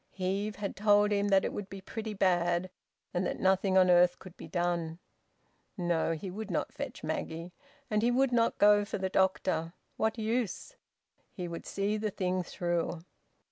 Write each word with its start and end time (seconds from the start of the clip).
Heve 0.17 0.55
had 0.55 0.75
told 0.75 1.11
him 1.11 1.27
that 1.27 1.45
it 1.45 1.53
would 1.53 1.69
be 1.69 1.79
`pretty 1.79 2.17
bad,' 2.17 2.71
and 3.13 3.23
that 3.27 3.39
nothing 3.39 3.77
on 3.77 3.87
earth 3.87 4.17
could 4.17 4.35
be 4.35 4.47
done. 4.47 4.97
No! 5.77 6.13
He 6.13 6.31
would 6.31 6.49
not 6.49 6.73
fetch 6.73 7.03
Maggie, 7.03 7.53
and 7.87 8.01
he 8.01 8.09
would 8.09 8.31
not 8.31 8.57
go 8.57 8.83
for 8.83 8.97
the 8.97 9.09
doctor. 9.09 9.73
What 9.97 10.17
use? 10.17 10.75
He 11.31 11.47
would 11.47 11.67
see 11.67 11.97
the 11.97 12.09
thing 12.09 12.41
through. 12.41 13.01